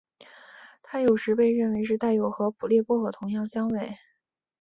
[0.81, 3.87] 它有时候被认为是带有和普列薄荷同样香味。